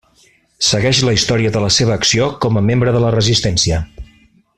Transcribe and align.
Segueix 0.67 1.01
la 1.09 1.13
història 1.17 1.51
de 1.57 1.61
la 1.65 1.69
seva 1.77 1.93
acció 2.01 2.31
com 2.47 2.57
a 2.57 2.65
membre 2.71 2.95
de 2.97 3.03
la 3.05 3.13
resistència. 3.17 3.83